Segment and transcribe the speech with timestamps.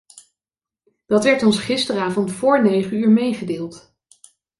[1.05, 3.95] Dat werd ons gisteravond voor negen uur meegedeeld.